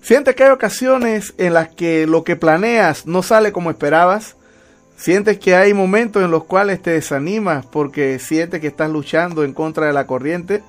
Sientes 0.00 0.34
que 0.34 0.44
hay 0.44 0.50
ocasiones 0.50 1.34
en 1.38 1.54
las 1.54 1.68
que 1.68 2.06
lo 2.06 2.24
que 2.24 2.36
planeas 2.36 3.06
no 3.06 3.22
sale 3.22 3.52
como 3.52 3.70
esperabas. 3.70 4.36
Sientes 4.96 5.38
que 5.38 5.54
hay 5.54 5.74
momentos 5.74 6.22
en 6.22 6.30
los 6.30 6.44
cuales 6.44 6.80
te 6.80 6.90
desanimas 6.90 7.66
porque 7.66 8.18
sientes 8.18 8.60
que 8.60 8.68
estás 8.68 8.90
luchando 8.90 9.44
en 9.44 9.52
contra 9.52 9.86
de 9.86 9.92
la 9.92 10.06
corriente. 10.06 10.62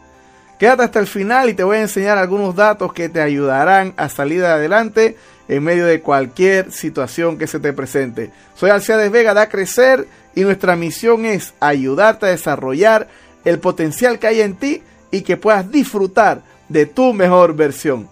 Quédate 0.60 0.84
hasta 0.84 1.00
el 1.00 1.08
final 1.08 1.50
y 1.50 1.54
te 1.54 1.64
voy 1.64 1.78
a 1.78 1.82
enseñar 1.82 2.18
algunos 2.18 2.56
datos 2.56 2.92
que 2.92 3.08
te 3.08 3.22
ayudarán 3.22 3.94
a 3.96 4.10
salir 4.10 4.44
adelante 4.44 5.16
en 5.48 5.64
medio 5.64 5.86
de 5.86 6.02
cualquier 6.02 6.72
situación 6.72 7.38
que 7.38 7.48
se 7.48 7.60
te 7.60 7.72
presente. 7.72 8.32
Soy 8.56 8.70
Alciades 8.70 9.10
Vega, 9.10 9.34
da 9.34 9.48
crecer 9.48 10.06
y 10.36 10.42
nuestra 10.42 10.76
misión 10.76 11.26
es 11.26 11.54
ayudarte 11.60 12.26
a 12.26 12.30
desarrollar 12.30 13.08
el 13.46 13.60
potencial 13.60 14.20
que 14.20 14.28
hay 14.28 14.42
en 14.42 14.56
ti 14.56 14.84
y 15.12 15.22
que 15.22 15.38
puedas 15.38 15.72
disfrutar 15.72 16.42
de 16.68 16.86
tu 16.86 17.14
mejor 17.14 17.56
versión. 17.56 18.10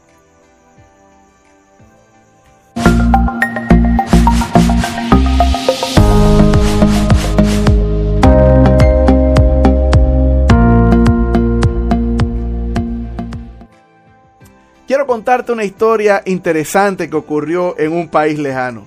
Contarte 15.17 15.51
una 15.51 15.63
historia 15.63 16.21
interesante 16.25 17.09
que 17.09 17.15
ocurrió 17.15 17.73
en 17.79 17.91
un 17.91 18.07
país 18.07 18.37
lejano. 18.37 18.85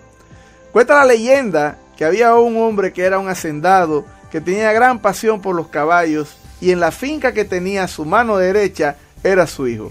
Cuenta 0.71 0.95
la 0.95 1.05
leyenda 1.05 1.77
que 1.97 2.05
había 2.05 2.37
un 2.37 2.57
hombre 2.57 2.93
que 2.93 3.03
era 3.03 3.19
un 3.19 3.29
hacendado 3.29 4.05
que 4.31 4.41
tenía 4.41 4.73
gran 4.73 5.01
pasión 5.01 5.41
por 5.41 5.57
los 5.57 5.67
caballos 5.67 6.37
y 6.61 6.71
en 6.71 6.79
la 6.79 6.93
finca 6.93 7.33
que 7.33 7.45
tenía 7.45 7.89
su 7.89 8.05
mano 8.05 8.37
derecha 8.37 8.95
era 9.25 9.49
su 9.49 9.67
hijo. 9.67 9.91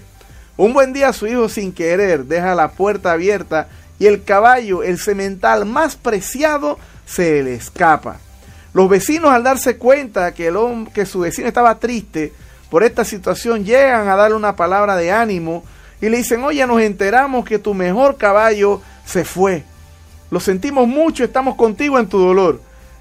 Un 0.56 0.72
buen 0.72 0.94
día 0.94 1.12
su 1.12 1.26
hijo 1.26 1.50
sin 1.50 1.74
querer 1.74 2.24
deja 2.24 2.54
la 2.54 2.70
puerta 2.70 3.12
abierta 3.12 3.68
y 3.98 4.06
el 4.06 4.24
caballo, 4.24 4.82
el 4.82 4.98
semental 4.98 5.66
más 5.66 5.94
preciado, 5.96 6.78
se 7.04 7.42
le 7.42 7.52
escapa. 7.52 8.16
Los 8.72 8.88
vecinos 8.88 9.30
al 9.30 9.42
darse 9.42 9.76
cuenta 9.76 10.32
que, 10.32 10.46
el 10.46 10.56
hombre, 10.56 10.90
que 10.90 11.04
su 11.04 11.20
vecino 11.20 11.48
estaba 11.48 11.78
triste 11.78 12.32
por 12.70 12.82
esta 12.82 13.04
situación 13.04 13.62
llegan 13.66 14.08
a 14.08 14.16
darle 14.16 14.36
una 14.36 14.56
palabra 14.56 14.96
de 14.96 15.12
ánimo 15.12 15.64
y 16.00 16.08
le 16.08 16.18
dicen, 16.18 16.42
oye, 16.44 16.66
nos 16.66 16.80
enteramos 16.80 17.44
que 17.44 17.58
tu 17.58 17.74
mejor 17.74 18.16
caballo 18.16 18.80
se 19.04 19.24
fue. 19.24 19.64
Lo 20.30 20.40
sentimos 20.40 20.88
mucho, 20.88 21.24
estamos 21.24 21.56
contigo 21.56 21.98
en 21.98 22.08
tu 22.08 22.18
dolor. 22.18 22.60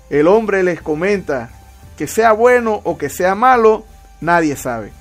El 0.10 0.28
hombre 0.28 0.64
les 0.64 0.82
comenta 0.82 1.50
que 1.98 2.08
sea 2.08 2.34
bueno 2.34 2.82
o 2.84 2.98
que 2.98 3.10
sea 3.10 3.36
malo, 3.36 3.86
nadie 4.20 4.56
sabe. 4.56 4.92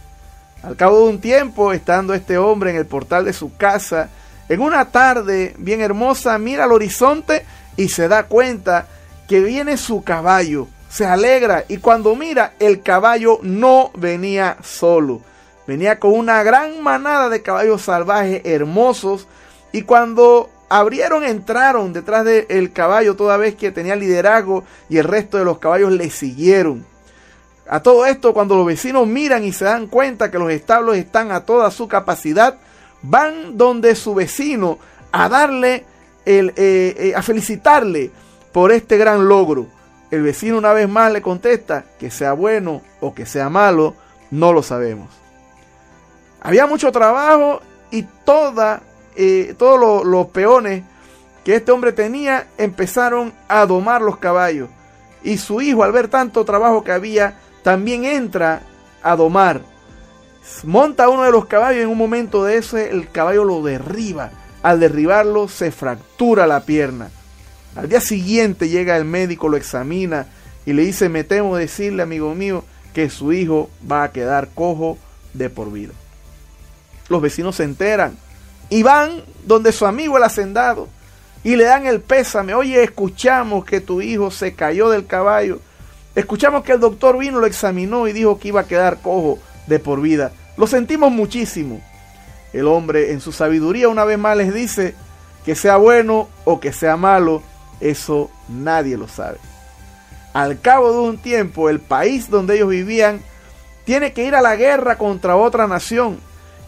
Al 0.63 0.77
cabo 0.77 0.99
de 0.99 1.11
un 1.11 1.21
tiempo, 1.21 1.73
estando 1.73 2.15
este 2.15 2.37
hombre 2.39 2.71
en 2.71 2.77
el 2.77 2.87
portal 2.87 3.25
de 3.25 3.33
su 3.33 3.57
casa, 3.57 4.11
en 4.49 4.61
una 4.61 4.87
tarde 4.87 5.55
bien 5.59 5.81
hermosa, 5.81 6.39
mira 6.39 6.65
al 6.65 6.73
horizonte 6.73 7.45
y 7.77 7.89
se 7.89 8.09
da 8.09 8.25
cuenta 8.25 8.87
que 9.29 9.41
viene 9.41 9.77
su 9.77 10.03
caballo. 10.03 10.69
Se 10.89 11.05
alegra 11.05 11.65
y 11.69 11.79
cuando 11.79 12.15
mira, 12.15 12.55
el 12.59 12.83
caballo 12.83 13.41
no 13.43 13.91
venía 13.95 14.57
solo 14.63 15.23
venía 15.69 16.01
con 16.01 16.15
una 16.15 16.43
gran 16.43 16.83
manada 16.83 17.29
de 17.29 17.43
caballos 17.43 17.83
salvajes 17.83 18.41
hermosos 18.45 19.29
y 19.71 19.83
cuando 19.83 20.49
abrieron 20.71 21.25
entraron 21.25 21.93
detrás 21.93 22.25
del 22.25 22.73
caballo 22.73 23.17
toda 23.17 23.37
vez 23.37 23.55
que 23.55 23.71
tenía 23.71 23.95
liderazgo 23.95 24.65
y 24.89 24.97
el 24.97 25.05
resto 25.05 25.37
de 25.37 25.45
los 25.45 25.59
caballos 25.59 25.93
le 25.93 26.09
siguieron. 26.09 26.87
A 27.69 27.83
todo 27.83 28.07
esto, 28.07 28.33
cuando 28.33 28.57
los 28.57 28.65
vecinos 28.65 29.07
miran 29.07 29.45
y 29.45 29.53
se 29.53 29.67
dan 29.67 29.89
cuenta 29.89 30.31
que 30.31 30.39
los 30.39 30.51
establos 30.51 30.97
están 30.97 31.33
a 31.33 31.45
toda 31.45 31.71
su 31.71 31.87
capacidad, 31.87 32.57
van 33.03 33.59
donde 33.59 33.95
su 33.95 34.15
vecino 34.15 34.79
a 35.13 35.29
darle, 35.29 35.85
el, 36.25 36.55
eh, 36.57 36.95
eh, 36.97 37.13
a 37.15 37.21
felicitarle 37.21 38.11
por 38.53 38.73
este 38.73 38.97
gran 38.97 39.29
logro. 39.29 39.67
El 40.11 40.23
vecino 40.23 40.57
una 40.57 40.73
vez 40.73 40.89
más 40.89 41.13
le 41.13 41.21
contesta 41.21 41.85
que 41.99 42.11
sea 42.11 42.33
bueno 42.33 42.81
o 43.01 43.15
que 43.15 43.27
sea 43.27 43.51
malo, 43.51 43.95
no 44.31 44.55
lo 44.55 44.63
sabemos. 44.63 45.28
Había 46.41 46.67
mucho 46.67 46.93
trabajo 46.93 47.61
y 47.91 48.03
toda, 48.25 48.83
eh, 49.17 49.55
todos 49.59 50.05
los, 50.05 50.27
peones 50.29 50.85
que 51.45 51.57
este 51.57 51.73
hombre 51.73 51.93
tenía 51.93 52.47
empezaron 52.59 53.33
a 53.49 53.67
domar 53.67 54.03
los 54.03 54.19
caballos. 54.19 54.69
Y 55.23 55.39
su 55.39 55.61
hijo, 55.61 55.83
al 55.83 55.93
ver 55.93 56.09
tanto 56.09 56.45
trabajo 56.45 56.85
que 56.85 56.93
había, 56.93 57.39
también 57.63 58.05
entra 58.05 58.63
a 59.03 59.17
domar. 59.17 59.63
Monta 60.65 61.09
uno 61.09 61.25
de 61.25 61.33
los 61.33 61.47
caballos 61.47 61.81
y 61.81 61.83
en 61.83 61.89
un 61.89 61.99
momento 61.99 62.45
de 62.45 62.57
ese 62.57 62.91
el 62.91 63.11
caballo 63.11 63.45
lo 63.45 63.63
derriba. 63.63 64.31
Al 64.63 64.81
derribarlo 64.81 65.49
se 65.49 65.73
fractura 65.73 66.47
la 66.47 66.61
pierna. 66.61 67.11
Al 67.75 67.89
día 67.89 68.01
siguiente 68.01 68.69
llega 68.69 68.97
el 68.97 69.05
médico, 69.05 69.49
lo 69.49 69.57
examina 69.57 70.27
y 70.67 70.73
le 70.73 70.85
dice, 70.85 71.09
me 71.09 71.25
temo 71.25 71.57
decirle, 71.57 72.03
amigo 72.03 72.35
mío, 72.35 72.65
que 72.95 73.11
su 73.11 73.33
hijo 73.33 73.71
va 73.91 74.05
a 74.05 74.13
quedar 74.13 74.49
cojo 74.55 74.99
de 75.35 75.51
por 75.51 75.71
vida 75.71 75.93
los 77.09 77.23
vecinos 77.23 77.57
se 77.57 77.65
enteran 77.65 78.17
y 78.71 78.83
van 78.83 79.23
donde 79.45 79.73
su 79.73 79.87
amigo 79.87 80.17
el 80.17 80.25
hacendado 80.25 80.89
y 81.43 81.57
le 81.57 81.65
dan 81.65 81.87
el 81.87 82.01
pésame. 82.01 82.55
Oye, 82.55 82.83
escuchamos 82.83 83.65
que 83.65 83.81
tu 83.81 84.01
hijo 84.01 84.31
se 84.31 84.55
cayó 84.55 84.91
del 84.91 85.07
caballo. 85.07 85.61
Escuchamos 86.15 86.65
que 86.65 86.73
el 86.73 86.81
doctor 86.81 87.17
vino, 87.19 87.39
lo 87.39 87.47
examinó 87.47 88.09
y 88.09 88.13
dijo 88.13 88.39
que 88.39 88.49
iba 88.49 88.63
a 88.63 88.67
quedar 88.67 89.01
cojo 89.01 89.39
de 89.67 89.79
por 89.79 90.01
vida. 90.01 90.33
Lo 90.57 90.67
sentimos 90.67 91.13
muchísimo. 91.13 91.81
El 92.53 92.67
hombre 92.67 93.13
en 93.13 93.21
su 93.21 93.33
sabiduría 93.33 93.89
una 93.89 94.05
vez 94.05 94.19
más 94.19 94.37
les 94.37 94.53
dice 94.53 94.95
que 95.45 95.55
sea 95.55 95.77
bueno 95.77 96.29
o 96.45 96.61
que 96.61 96.73
sea 96.73 96.97
malo, 96.97 97.43
eso 97.81 98.31
nadie 98.49 98.97
lo 98.97 99.07
sabe. 99.07 99.39
Al 100.33 100.61
cabo 100.61 100.93
de 100.93 100.99
un 100.99 101.19
tiempo, 101.19 101.71
el 101.71 101.81
país 101.81 102.29
donde 102.31 102.57
ellos 102.57 102.69
vivían 102.69 103.21
tiene 103.85 104.13
que 104.13 104.25
ir 104.25 104.35
a 104.35 104.43
la 104.43 104.57
guerra 104.57 104.99
contra 104.99 105.37
otra 105.37 105.67
nación 105.67 106.19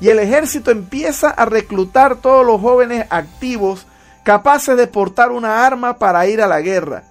y 0.00 0.08
el 0.08 0.18
ejército 0.18 0.70
empieza 0.70 1.30
a 1.30 1.44
reclutar 1.44 2.16
todos 2.16 2.44
los 2.44 2.60
jóvenes 2.60 3.06
activos 3.10 3.86
capaces 4.22 4.76
de 4.76 4.86
portar 4.86 5.30
una 5.30 5.66
arma 5.66 5.98
para 5.98 6.26
ir 6.26 6.40
a 6.40 6.46
la 6.46 6.60
guerra. 6.60 7.04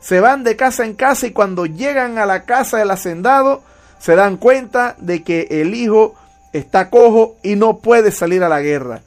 Se 0.00 0.20
van 0.20 0.44
de 0.44 0.56
casa 0.56 0.84
en 0.84 0.94
casa 0.94 1.26
y 1.26 1.32
cuando 1.32 1.66
llegan 1.66 2.18
a 2.18 2.26
la 2.26 2.44
casa 2.44 2.78
del 2.78 2.90
hacendado 2.90 3.62
se 3.98 4.14
dan 4.14 4.36
cuenta 4.36 4.94
de 4.98 5.22
que 5.22 5.48
el 5.50 5.74
hijo 5.74 6.14
está 6.52 6.90
cojo 6.90 7.36
y 7.42 7.56
no 7.56 7.78
puede 7.78 8.12
salir 8.12 8.42
a 8.44 8.48
la 8.48 8.60
guerra. 8.60 9.00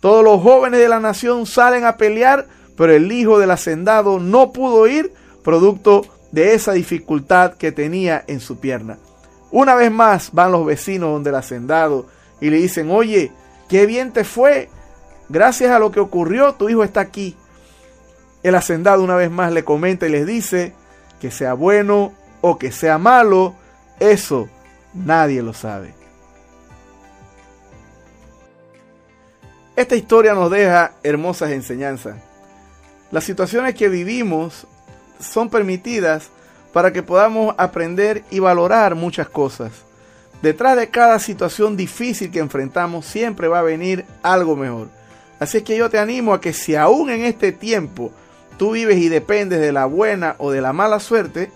Todos 0.00 0.22
los 0.22 0.42
jóvenes 0.42 0.80
de 0.80 0.88
la 0.88 1.00
nación 1.00 1.46
salen 1.46 1.84
a 1.84 1.96
pelear, 1.96 2.46
pero 2.76 2.92
el 2.92 3.10
hijo 3.10 3.38
del 3.38 3.50
hacendado 3.50 4.20
no 4.20 4.52
pudo 4.52 4.86
ir 4.86 5.12
producto 5.42 6.02
de 6.30 6.54
esa 6.54 6.72
dificultad 6.72 7.54
que 7.54 7.72
tenía 7.72 8.22
en 8.26 8.40
su 8.40 8.58
pierna. 8.58 8.98
Una 9.50 9.74
vez 9.74 9.90
más 9.90 10.30
van 10.32 10.52
los 10.52 10.66
vecinos 10.66 11.10
donde 11.10 11.30
el 11.30 11.36
hacendado 11.36 12.06
y 12.40 12.50
le 12.50 12.56
dicen, 12.56 12.90
oye, 12.90 13.32
qué 13.68 13.86
bien 13.86 14.12
te 14.12 14.24
fue, 14.24 14.68
gracias 15.28 15.70
a 15.70 15.78
lo 15.78 15.90
que 15.90 16.00
ocurrió, 16.00 16.54
tu 16.54 16.68
hijo 16.68 16.84
está 16.84 17.00
aquí. 17.00 17.36
El 18.42 18.54
hacendado 18.54 19.02
una 19.02 19.16
vez 19.16 19.30
más 19.30 19.52
le 19.52 19.64
comenta 19.64 20.06
y 20.06 20.10
les 20.10 20.26
dice 20.26 20.74
que 21.20 21.30
sea 21.30 21.54
bueno 21.54 22.12
o 22.40 22.58
que 22.58 22.70
sea 22.72 22.98
malo, 22.98 23.54
eso 24.00 24.48
nadie 24.92 25.42
lo 25.42 25.54
sabe. 25.54 25.94
Esta 29.76 29.96
historia 29.96 30.34
nos 30.34 30.50
deja 30.50 30.92
hermosas 31.02 31.50
enseñanzas. 31.50 32.16
Las 33.10 33.24
situaciones 33.24 33.74
que 33.74 33.88
vivimos 33.88 34.66
son 35.18 35.48
permitidas 35.48 36.30
para 36.72 36.92
que 36.92 37.02
podamos 37.02 37.54
aprender 37.58 38.24
y 38.30 38.38
valorar 38.40 38.94
muchas 38.94 39.28
cosas. 39.28 39.72
Detrás 40.44 40.76
de 40.76 40.90
cada 40.90 41.18
situación 41.20 41.74
difícil 41.74 42.30
que 42.30 42.38
enfrentamos 42.38 43.06
siempre 43.06 43.48
va 43.48 43.60
a 43.60 43.62
venir 43.62 44.04
algo 44.22 44.56
mejor. 44.56 44.88
Así 45.40 45.56
es 45.56 45.62
que 45.62 45.74
yo 45.74 45.88
te 45.88 45.98
animo 45.98 46.34
a 46.34 46.40
que 46.42 46.52
si 46.52 46.76
aún 46.76 47.08
en 47.08 47.24
este 47.24 47.50
tiempo 47.50 48.12
tú 48.58 48.72
vives 48.72 48.98
y 48.98 49.08
dependes 49.08 49.58
de 49.58 49.72
la 49.72 49.86
buena 49.86 50.34
o 50.36 50.50
de 50.50 50.60
la 50.60 50.74
mala 50.74 51.00
suerte, 51.00 51.50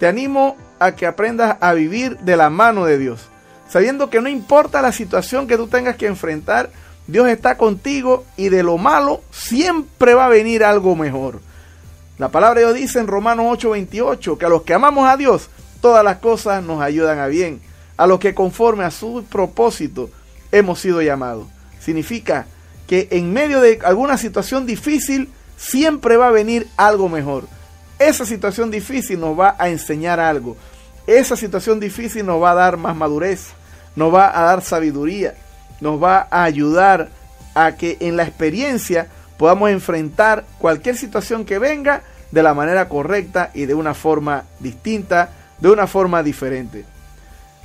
te 0.00 0.08
animo 0.08 0.56
a 0.80 0.96
que 0.96 1.06
aprendas 1.06 1.56
a 1.60 1.72
vivir 1.72 2.18
de 2.18 2.36
la 2.36 2.50
mano 2.50 2.84
de 2.84 2.98
Dios, 2.98 3.28
sabiendo 3.68 4.10
que 4.10 4.20
no 4.20 4.28
importa 4.28 4.82
la 4.82 4.90
situación 4.90 5.46
que 5.46 5.56
tú 5.56 5.68
tengas 5.68 5.94
que 5.94 6.08
enfrentar, 6.08 6.70
Dios 7.06 7.28
está 7.28 7.56
contigo 7.56 8.24
y 8.36 8.48
de 8.48 8.64
lo 8.64 8.76
malo 8.76 9.20
siempre 9.30 10.14
va 10.14 10.26
a 10.26 10.30
venir 10.30 10.64
algo 10.64 10.96
mejor. 10.96 11.40
La 12.18 12.30
palabra 12.30 12.58
de 12.58 12.66
Dios 12.66 12.76
dice 12.76 12.98
en 12.98 13.06
Romanos 13.06 13.46
8:28 13.46 14.36
que 14.36 14.46
a 14.46 14.48
los 14.48 14.62
que 14.62 14.74
amamos 14.74 15.08
a 15.08 15.16
Dios, 15.16 15.48
todas 15.80 16.04
las 16.04 16.16
cosas 16.16 16.64
nos 16.64 16.82
ayudan 16.82 17.20
a 17.20 17.28
bien 17.28 17.60
a 17.96 18.06
los 18.06 18.18
que 18.18 18.34
conforme 18.34 18.84
a 18.84 18.90
su 18.90 19.24
propósito 19.28 20.10
hemos 20.50 20.80
sido 20.80 21.02
llamados. 21.02 21.46
Significa 21.80 22.46
que 22.86 23.08
en 23.10 23.32
medio 23.32 23.60
de 23.60 23.78
alguna 23.84 24.16
situación 24.16 24.66
difícil 24.66 25.30
siempre 25.56 26.16
va 26.16 26.28
a 26.28 26.32
venir 26.32 26.68
algo 26.76 27.08
mejor. 27.08 27.44
Esa 27.98 28.26
situación 28.26 28.70
difícil 28.70 29.20
nos 29.20 29.38
va 29.38 29.54
a 29.58 29.68
enseñar 29.68 30.20
algo. 30.20 30.56
Esa 31.06 31.36
situación 31.36 31.80
difícil 31.80 32.26
nos 32.26 32.42
va 32.42 32.52
a 32.52 32.54
dar 32.54 32.76
más 32.76 32.96
madurez, 32.96 33.48
nos 33.96 34.12
va 34.14 34.36
a 34.38 34.44
dar 34.44 34.62
sabiduría, 34.62 35.34
nos 35.80 36.02
va 36.02 36.28
a 36.30 36.44
ayudar 36.44 37.10
a 37.54 37.72
que 37.76 37.96
en 38.00 38.16
la 38.16 38.22
experiencia 38.22 39.08
podamos 39.36 39.70
enfrentar 39.70 40.44
cualquier 40.58 40.96
situación 40.96 41.44
que 41.44 41.58
venga 41.58 42.02
de 42.30 42.42
la 42.42 42.54
manera 42.54 42.88
correcta 42.88 43.50
y 43.54 43.66
de 43.66 43.74
una 43.74 43.94
forma 43.94 44.44
distinta, 44.60 45.30
de 45.58 45.70
una 45.70 45.86
forma 45.86 46.22
diferente. 46.22 46.84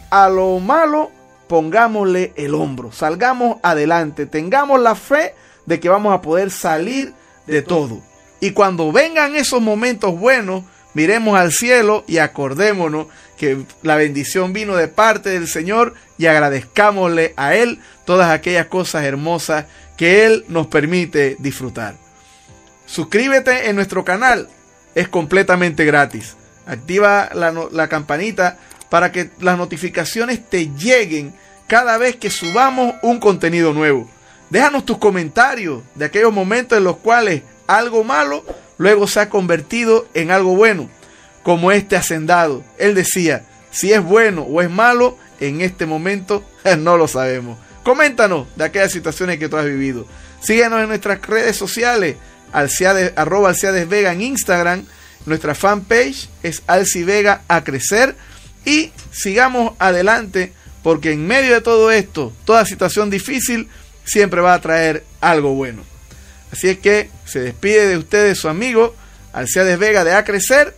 A 0.10 0.30
lo 0.30 0.60
malo 0.60 1.12
pongámosle 1.48 2.34
el 2.36 2.54
hombro, 2.54 2.92
salgamos 2.92 3.58
adelante, 3.64 4.26
tengamos 4.26 4.82
la 4.82 4.96
fe 4.96 5.34
de 5.66 5.80
que 5.80 5.90
vamos 5.90 6.14
a 6.14 6.22
poder 6.22 6.52
salir 6.52 7.14
de 7.46 7.62
todo. 7.62 8.02
Y 8.40 8.52
cuando 8.52 8.92
vengan 8.92 9.36
esos 9.36 9.62
momentos 9.62 10.18
buenos, 10.18 10.64
miremos 10.94 11.38
al 11.38 11.52
cielo 11.52 12.04
y 12.08 12.20
acordémonos 12.20 13.08
que 13.38 13.64
la 13.82 13.96
bendición 13.96 14.54
vino 14.54 14.76
de 14.76 14.88
parte 14.88 15.30
del 15.30 15.48
Señor 15.48 15.94
y 16.18 16.26
agradezcámosle 16.26 17.34
a 17.38 17.56
Él 17.56 17.80
todas 18.06 18.30
aquellas 18.32 18.68
cosas 18.68 19.06
hermosas 19.06 19.66
que 19.96 20.26
Él 20.26 20.46
nos 20.48 20.68
permite 20.68 21.36
disfrutar. 21.40 21.96
Suscríbete 22.86 23.70
en 23.70 23.76
nuestro 23.76 24.06
canal, 24.06 24.50
es 24.96 25.08
completamente 25.08 25.86
gratis. 25.86 26.36
Activa 26.66 27.30
la, 27.34 27.54
la 27.72 27.88
campanita 27.88 28.58
para 28.90 29.12
que 29.12 29.30
las 29.40 29.58
notificaciones 29.58 30.48
te 30.50 30.70
lleguen 30.76 31.34
cada 31.68 31.98
vez 31.98 32.16
que 32.16 32.30
subamos 32.30 32.96
un 33.02 33.20
contenido 33.20 33.74
nuevo. 33.74 34.10
Déjanos 34.50 34.86
tus 34.86 34.98
comentarios 34.98 35.84
de 35.96 36.06
aquellos 36.06 36.34
momentos 36.34 36.78
en 36.78 36.86
los 36.86 36.98
cuales 36.98 37.44
algo 37.68 38.04
malo 38.04 38.46
luego 38.78 39.08
se 39.08 39.20
ha 39.20 39.30
convertido 39.30 40.08
en 40.14 40.32
algo 40.32 40.56
bueno, 40.56 40.90
como 41.44 41.72
este 41.72 41.96
hacendado. 41.96 42.64
Él 42.78 42.96
decía, 42.96 43.46
si 43.72 43.92
es 43.92 44.02
bueno 44.02 44.44
o 44.44 44.62
es 44.62 44.70
malo, 44.70 45.18
en 45.40 45.62
este 45.62 45.86
momento 45.86 46.44
no 46.80 46.98
lo 46.98 47.08
sabemos. 47.08 47.58
Coméntanos 47.84 48.48
de 48.56 48.66
aquellas 48.66 48.92
situaciones 48.92 49.40
que 49.40 49.50
tú 49.50 49.58
has 49.58 49.66
vivido. 49.66 50.06
Síguenos 50.42 50.82
en 50.82 50.90
nuestras 50.90 51.22
redes 51.22 51.56
sociales, 51.56 52.16
alciades, 52.52 53.14
arroba 53.16 53.50
Alciades 53.50 53.88
Vega 53.88 54.12
en 54.12 54.22
Instagram. 54.22 54.86
Nuestra 55.26 55.56
fanpage 55.56 56.30
es 56.44 56.64
Alci 56.68 57.04
Vega 57.04 57.42
a 57.48 57.64
crecer. 57.64 58.16
Y 58.68 58.92
sigamos 59.12 59.76
adelante 59.80 60.52
porque 60.84 61.14
en 61.14 61.26
medio 61.26 61.54
de 61.54 61.62
todo 61.62 61.90
esto, 61.90 62.34
toda 62.44 62.66
situación 62.66 63.10
difícil 63.10 63.70
siempre 64.04 64.42
va 64.42 64.54
a 64.54 64.60
traer 64.60 65.06
algo 65.22 65.54
bueno. 65.54 65.84
Así 66.52 66.68
es 66.68 66.78
que 66.78 67.10
se 67.24 67.40
despide 67.40 67.88
de 67.88 67.98
ustedes 67.98 68.38
su 68.38 68.50
amigo 68.50 68.94
Alciades 69.32 69.80
Vega 69.80 70.04
de 70.04 70.14
A 70.14 70.26
Crecer 70.26 70.76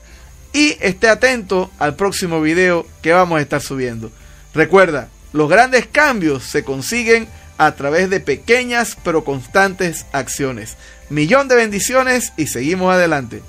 y 0.54 0.78
esté 0.82 1.10
atento 1.10 1.72
al 1.80 1.96
próximo 1.96 2.42
video 2.42 2.86
que 3.02 3.12
vamos 3.12 3.40
a 3.40 3.42
estar 3.42 3.60
subiendo. 3.60 4.12
Recuerda, 4.54 5.10
los 5.34 5.50
grandes 5.50 5.88
cambios 5.88 6.44
se 6.44 6.64
consiguen 6.64 7.28
a 7.58 7.74
través 7.74 8.12
de 8.12 8.20
pequeñas 8.20 8.98
pero 9.04 9.24
constantes 9.24 10.06
acciones. 10.12 10.78
Millón 11.10 11.48
de 11.48 11.56
bendiciones 11.56 12.34
y 12.38 12.46
seguimos 12.46 12.94
adelante. 12.94 13.42